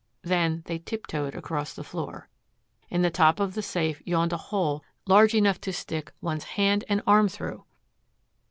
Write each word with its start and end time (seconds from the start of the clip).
Then 0.23 0.63
they 0.65 0.79
tiptoed 0.79 1.35
across 1.35 1.75
the 1.75 1.83
floor. 1.83 2.27
In 2.89 3.03
the 3.03 3.11
top 3.11 3.39
of 3.39 3.53
the 3.53 3.61
safe 3.61 4.01
yawned 4.03 4.33
a 4.33 4.37
hole 4.37 4.83
large 5.05 5.35
enough 5.35 5.61
to 5.61 5.71
stick 5.71 6.11
one's 6.21 6.45
hand 6.57 6.83
and 6.89 7.03
arm 7.05 7.27
through! 7.29 7.65